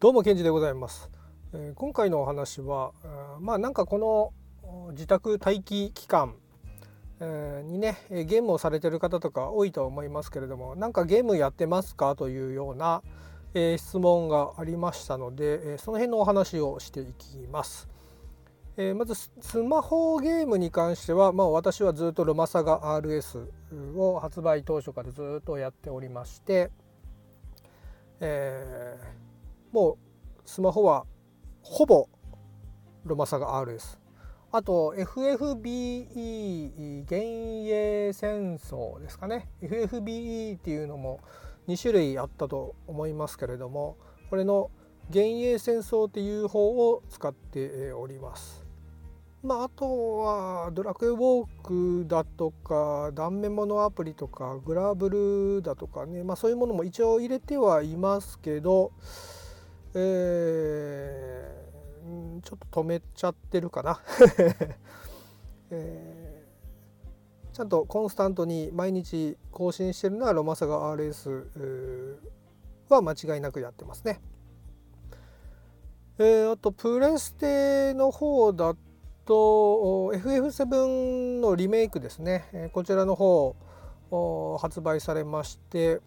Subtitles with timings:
[0.00, 1.10] どうもケンジでございます、
[1.52, 2.92] えー、今回のお話は
[3.40, 6.36] まあなんかこの自宅待機期間、
[7.20, 13.02] にねゲームをされてる方とか多いと思いますけれどもなんかゲームやってますかというような、
[13.54, 17.88] えー、質問がありましたので、えその辺のお話をしていきます。
[18.80, 23.48] えまずスマホゲームに関しては、まあ、私はずっとロマサガ RS
[23.96, 26.70] を発売当初からずっとやっておりまして、
[28.20, 29.28] えー
[29.72, 29.98] もう
[30.46, 31.04] スマホは
[31.62, 32.08] ほぼ
[33.04, 33.98] ロマサガ RS
[34.50, 41.20] あと FFBE 幻影戦争ですかね FFBE っていうのも
[41.68, 43.98] 2種類あったと思いますけれども
[44.30, 44.70] これの
[45.10, 48.67] 幻影戦争っていう方を使っております。
[49.42, 55.10] まあ、あとはドラクエウォークだとか断面物アプリとかグラブ
[55.56, 58.90] ルだとかね、まあ、そういうものも一応入れてはいますけど
[59.94, 64.00] えー、ちょっと止めちゃってるかな、
[65.70, 72.16] えー、ちゃんとコンスタントに毎日更新してるのはロマサガ RS
[72.90, 74.20] は間違いなくやってますね。
[76.18, 78.87] えー、あとプレステの方だと
[79.28, 82.70] と FF7 のリメイクですね。
[82.72, 83.54] こちらの方
[84.58, 86.00] 発売されまして、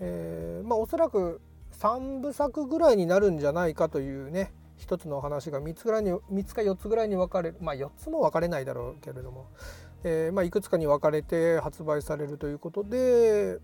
[0.00, 1.40] えー、まあおそらく
[1.78, 9.46] 3部作ぐらいになるんじゃないかというね一つのお話が3つぐらいに3つか4つぐらいに分かれるまあ4つも分かれないだろうけれども、
[10.02, 13.58] えー、まあ、いくつかに分かれて発売されるということで、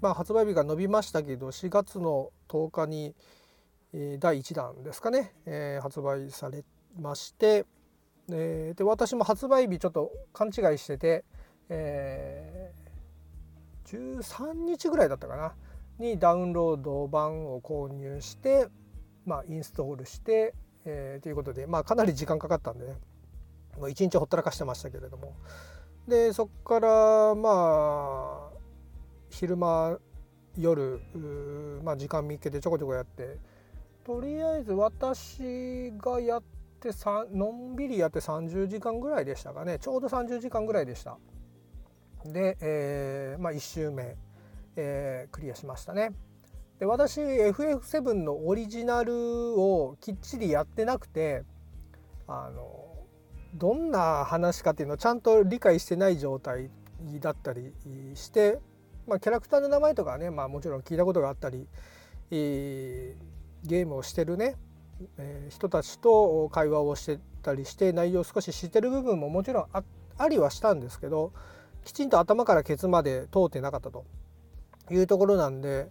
[0.00, 3.14] まあ、発売日が伸びましたけど4月の10日に、
[4.18, 6.64] 第1弾ですかね、えー、発売され
[7.00, 7.64] まして、
[8.30, 11.24] えで私も発売日ちょっと勘違いしてて、
[11.68, 12.72] え
[13.86, 15.54] 13日ぐらいだったかな？
[15.98, 18.68] にダウンロード版を購入して、
[19.26, 20.54] まあ、インストールして、
[20.84, 22.94] えー、ということで、まあ、かなり時間かかったんでね
[23.76, 25.34] もう一日ほったらかしてましたけれども
[26.06, 28.58] でそこからまあ
[29.30, 29.98] 昼間
[30.56, 31.00] 夜、
[31.84, 33.38] まあ、時間見っけてちょこちょこやって
[34.04, 36.57] とりあえず私がやって
[37.32, 41.18] のんびりやって30時間ぐらいでしたかねちょうど30時間ぐらいでした。
[42.24, 44.16] で、えーまあ、1周目
[44.80, 46.12] えー、クリアしましたね。
[46.78, 51.42] で私 FF7 のオリジナルをきっちりやってなくて
[52.28, 52.94] あの
[53.54, 56.70] どんな話かっていうのをちゃんと理解してない状態
[57.20, 57.72] だったり
[58.14, 58.60] して、
[59.08, 61.66] まあ、キャラクターの名前とかはね、まあ、もちろん聞いたことがあったり、
[62.30, 64.54] えー、ゲームをしてるね、
[65.18, 71.32] え、人たちと会話をしてたりして内容を少し知ってる部分ももちろんありはしたんですけど
[71.84, 74.04] きちんと頭からケツまで通ってなかったと。
[74.90, 75.88] いうところなんで、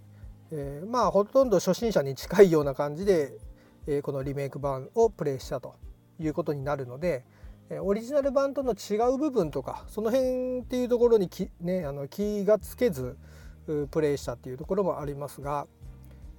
[0.51, 3.37] えー、まあほとんど初心者に近いような感じで、
[3.85, 5.75] えー、このリメイク版をプレイしたと
[6.19, 7.23] いうことになるので、
[7.69, 13.17] え、オリジナル版との違う部分とかその辺っていうところにき、ね、あの気がつけず
[13.91, 15.67] プレイしたっていうところもありますが、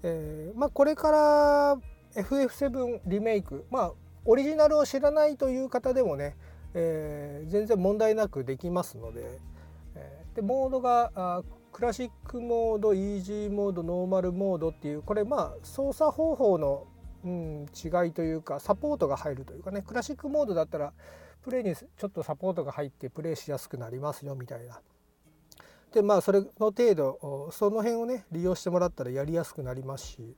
[0.03, 1.79] えー、まあこれから
[2.15, 3.93] FF7 リメイクまあ
[4.25, 6.37] オリジナルを知らないという方でもね、
[6.75, 9.41] えー、全然問題なくできますので、
[9.95, 11.43] えー、でモードが
[11.73, 16.87] クラシックモードイージーモードノーマルモードっていうこれまあ操作方法の、
[17.25, 20.93] うん、違いというかサポートが入るというかねクラシックモードだったら
[21.43, 24.81] プレイにちょっとサポートが入ってプレイしやすくなりますよみたいな。
[25.93, 30.37] でまあそれの程度その辺をね利用してもらったらやりやすくなりますし、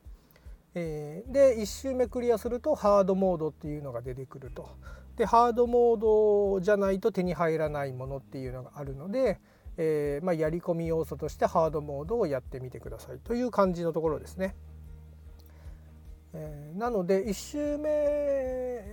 [0.74, 4.68] えー、で1周目クリアするとハードモードっていうのが出てくると。
[5.16, 9.40] でハードモードじゃないと手に入らないものっていうのがあるので、
[9.76, 14.54] えー、まあ、やり込み要素としてハードモードをやってみてくださいという感じのところですね。
[16.32, 18.84] えー、なので1周目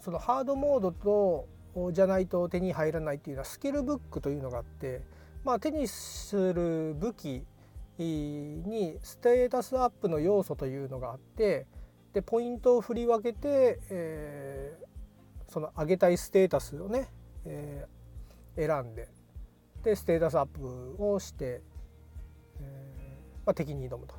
[0.00, 1.46] そのハードモードと
[1.92, 5.02] じゃないと手に入らないっていうのはスキルブックというのがあって、
[5.44, 7.44] まあ、手にする武器
[8.04, 11.66] にステータスアップの要素というのがあって
[12.12, 17.08] でポイントを振り分けて、えー、その上げたいステータスをね、
[17.44, 19.08] えー、選んで
[19.82, 21.62] でステータスアップをして、
[22.60, 24.14] えーまあ、敵に挑むと。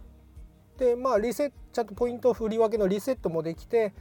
[0.77, 3.93] でまあリセちゃんとポイント振り分けのリセットもできて、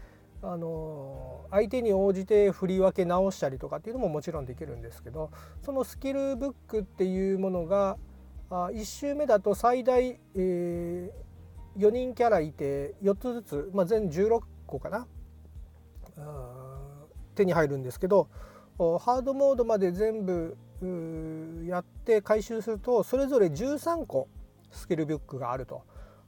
[0.43, 5.31] あの相手に応じて振り分け直したりとかっていうのももちろんできるんですけど
[5.63, 7.99] そのスキルブックっていうものが
[8.51, 15.07] あ1周目だと最大、えー、4人キャラいて4つずつ、まあ、全16個かな。
[17.35, 18.29] 手に入るんですけど
[18.77, 20.57] ハードモードまで全部
[21.67, 24.29] やって回収するとそれぞれ13個
[24.71, 25.83] スキルブックがあると。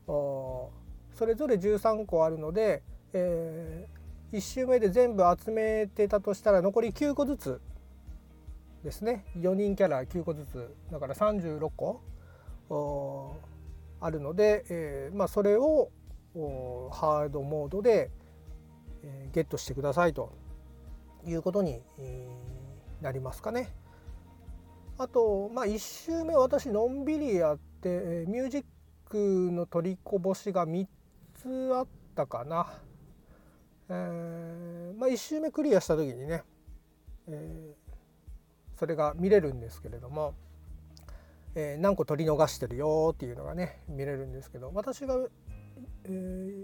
[0.06, 2.82] それぞれ13個あるので、
[3.12, 7.60] えー、1周目で全部集めてたとしたら残り9個ずつ
[8.82, 9.24] ですね。
[9.36, 10.74] 4人キャラ9個ずつ。
[10.90, 12.00] だから36個。
[14.00, 15.90] あるので、えー、まあ、それを
[16.90, 18.10] ハードモードで、
[19.02, 20.32] えー、ゲットしてくださいと
[21.26, 21.82] いうことに、
[23.00, 23.74] なりますかね。
[24.96, 28.64] あと、まあ、1周目私のんびりやって、えミュージッ
[29.06, 30.86] クの取りこぼしが3
[31.34, 32.72] つあったかな。
[33.88, 36.44] えー、まあ、1周目クリアした時にね、
[37.28, 37.74] え、
[38.78, 40.34] それが見れるんですけれども、
[41.54, 45.16] え、何個取り逃してるよっていうのがね見れるんですけど私が、
[46.04, 46.08] え、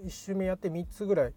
[0.04, 1.32] 1周目やって3つぐらい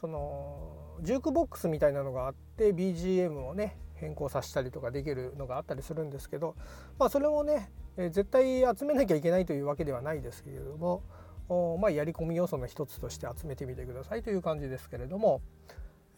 [0.00, 6.56] そのジュークボックスみたいなのがあって BGM をね変更させたりとかできるのがあったりするんですけど、
[6.98, 11.02] まあ、それもね、え、絶対集めなきゃいけないというわけではないですけれども
[11.48, 15.40] お、まあ、やり込み要素の一つとして集めてみてくださいという感じですけれども、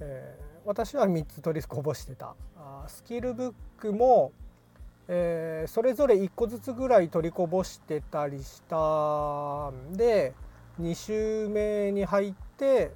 [0.01, 2.35] えー、私は3つ取りこぼしてた。
[2.57, 4.33] あスキルブックも、
[5.09, 10.33] えー、それぞれ1個ずつぐらい取りこぼしてたりしたんで
[10.81, 12.93] 2周目に入って、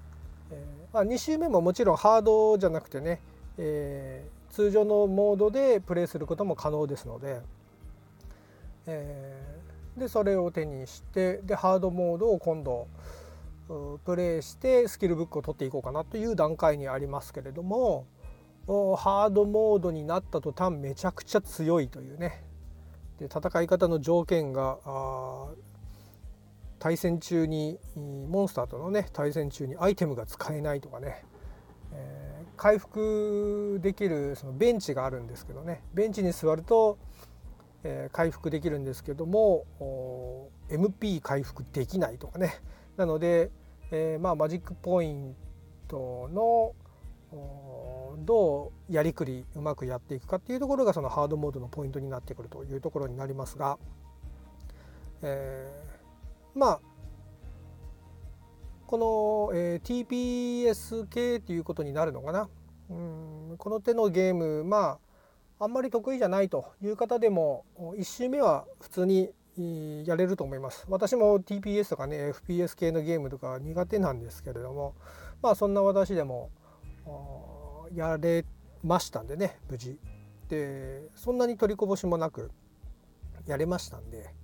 [0.50, 3.20] えーまあ、2周目ももちろんハードじゃなくてね、
[3.58, 7.40] えー、通常のモードでプレイすることも可能ですので、
[8.87, 12.88] えー、でそれを手にしてでハードモードを今度
[14.06, 18.06] プレイしてスキルブックを取っていこうかなという段階にありますけれども
[18.69, 22.44] ハードモードになった途端めちゃくちゃ強いというね。
[23.19, 24.79] で戦い方の条件が
[26.79, 31.25] 対戦中にモンスターとのね対戦中にアイテムが使えないとかね、
[31.93, 35.82] えー、回復できるそのベンチがあるんですけどね。
[35.94, 36.99] ベンチに座ると、
[37.85, 39.64] えー、回復できるんですけども
[40.69, 42.61] MP 回復できないとかね。
[42.99, 43.50] なので、
[43.91, 45.35] えー、まあマジックポイン
[45.88, 46.75] トの
[48.25, 53.78] どうやりくりうまくやっていくかっていうところがそのハードモードのポイントになってくるというところになりますが、
[55.22, 56.80] えー、まあ
[58.86, 62.48] この、えー、TPS 系っていうことになるのかな。
[62.90, 64.98] うんこの手のゲームま
[65.58, 69.30] ああんまり得意じゃないという方でも1周目は普通に
[70.06, 70.86] やれると思います。
[70.88, 74.94] 私も TPS とかね FPS 系のゲームとか苦手なんですけれども
[75.42, 76.50] まあそんな私でも
[77.94, 78.44] やれ
[78.82, 79.99] ましたんでね無事。
[80.49, 82.50] でそんなに取りこぼしもなく
[83.46, 84.34] やれましたんで、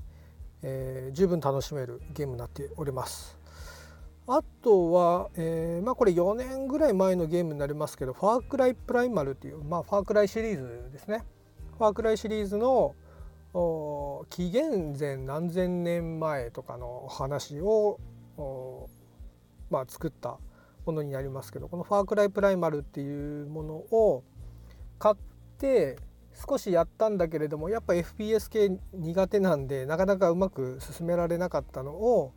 [0.63, 3.39] えー、十分楽しめるゲームになっております。
[4.27, 11.25] あとは、えー、まあこれ4年ぐらい前のゲームになりますけどファークライプライマルっていうまあファークライシリーズですね。
[11.79, 12.95] ファークライシリーズの
[14.31, 17.99] 紀元前何千年前とかの話を
[19.71, 20.39] まあ作った
[20.87, 24.25] ものになりますけどこの「ファークライプライマル」っていうものを
[24.99, 25.17] 買っ
[25.59, 25.97] て
[26.35, 32.33] 少しやったんだけれどもやっぱ FPS 系苦手なんでなかなかうまく進められなかったのを、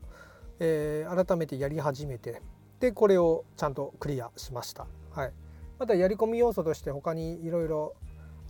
[0.59, 2.41] えー、改めてやり始めて
[2.79, 4.85] でこれをちゃんとクリアしました。
[5.09, 5.33] はい、
[5.79, 7.95] またやり込み要素として他にいろいろ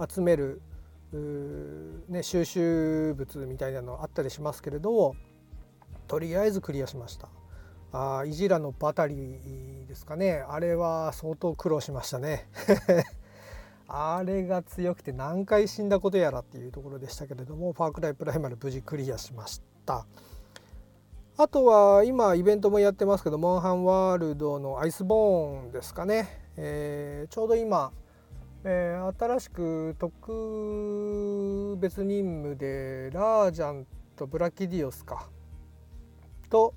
[0.06, 0.62] 集める
[2.10, 5.16] ね、収集物みたいなのあったりしますけれども
[6.08, 7.30] とりあえずクリアしました。
[7.92, 10.44] あイジラのバタリーですかね。
[10.48, 12.48] あれは相当苦労しましたね。
[13.88, 20.06] あれが強くて何回死んだことやらっていうところでしたけれどもファークライプライマル無事クリアしました。
[21.38, 26.28] あとは今イベントもやってますけどモンハンワールドのアイスボーンですかね、
[26.58, 27.92] えー、ちょうど今、
[28.64, 35.30] えー、新しく特別任務でラージャンとブラキディオスか。
[36.50, 36.74] と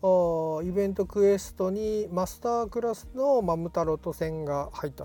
[0.00, 5.04] イベントクエストにマスタークラスのマムタロト戦が入った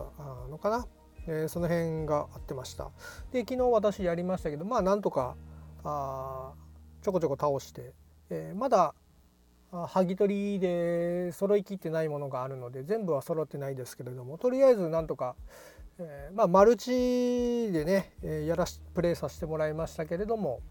[0.52, 0.86] のかな、
[1.26, 2.92] えー、その辺があってました。
[3.32, 5.36] で昨日私やりましたけどまあなんとか
[5.84, 6.54] あ
[7.02, 7.94] ちょこちょこ倒して、
[8.30, 8.94] えー、まだ
[9.72, 15.36] はぎ取りで揃いきってないものがあるので全部は揃ってないですけれどもとりあえずなんとか、
[15.98, 16.92] えー、まあマルチ
[17.72, 20.62] でね、えやらしプレイさせてもらいましたけれども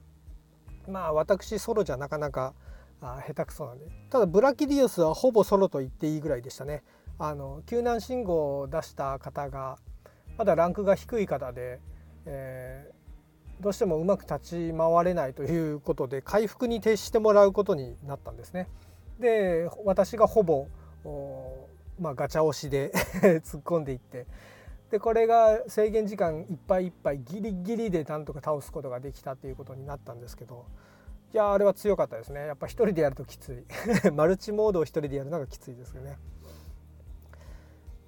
[0.88, 2.55] まあ私ソロじゃなかなか
[3.02, 3.87] あ下手くそなんで。
[4.11, 6.82] ただブラキディオスはほぼソロと言っていいぐらいでしたね。
[7.18, 9.78] あの救難信号を出した方が
[10.38, 11.80] まだランクが低い方で、
[12.25, 18.68] えー、どうしてもうまく立ち回れないということで回復に徹してもらうことになったんですね。
[19.18, 20.66] で私がほぼ
[21.99, 22.92] まあ、ガチャ押しで
[23.44, 24.26] 突っ込んでいって。
[24.90, 30.66] でこれが制限時間いっぱいいっぱいギリギリでなんとか倒すことができたっていうことになったんですけど
[31.32, 32.46] いやあれは強かったですね。
[32.46, 33.64] やっぱ一人でやるときつい。
[34.12, 36.18] マルチモードを一人でやるのがきついですよね。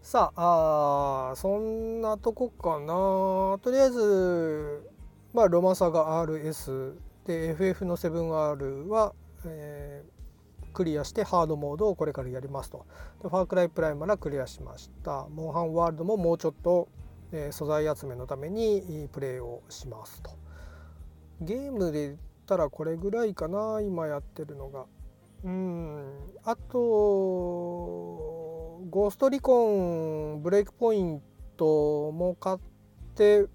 [0.03, 3.59] さああそんなとこかな。
[3.63, 4.91] とりあえず
[5.33, 9.15] まあロマサガ RS で FF の 7R は、
[9.47, 12.85] えー、クリアしてハードモードをこれからやりますと。
[13.23, 15.27] でファークライプライマラクリアしました。
[15.31, 16.89] モンハンワールドももうちょっと、
[17.33, 20.33] えー、素材集めのためにプレイをしますと。
[21.41, 24.85] ゲームでったらこれぐらいかな今やってるのが。
[25.45, 26.05] うん。
[26.45, 26.79] あと
[28.91, 31.23] ゴーストリコンブレイクポイン
[31.57, 32.59] トも買っ
[33.15, 33.47] て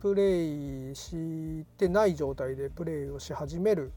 [0.00, 3.92] プレイしてない状態でプレイをし始める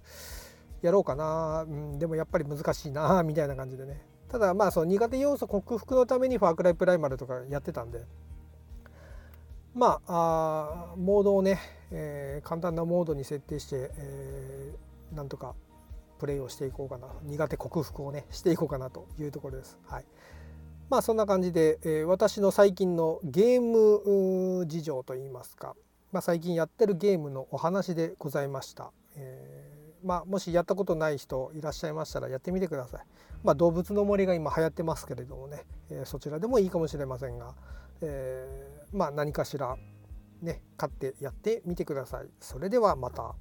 [0.82, 4.02] やろうかな、うん、でもやっぱり難しいなみたいな感じでね。
[4.30, 8.06] ただまあその苦手要素克服のためにファークライプライマルとかやってたんで。
[9.76, 11.60] まあモードをね、
[11.92, 15.54] えー、簡単なモードに設定して、えー、なんとか
[16.18, 19.78] プレイをしていこうかな苦手克服をねしていこうかなというところです。
[19.86, 20.06] はい
[20.90, 25.76] まあそんな感じで、えー、私の最近のゲーム事情といいますか、
[26.12, 28.92] まあ、最近やってるゲームのお話でございました。
[29.16, 33.06] えー、まあ、もしやったことない人いらっしゃいましたらやってみてください。
[33.44, 37.56] まあ、動物の森が今流行ってますけれどもね、えー、そちらでもいいかもしれませんが、
[38.02, 39.78] えー、まあ、何かしら
[40.42, 42.28] ね買ってやってみてください。
[42.40, 43.36] それではまた。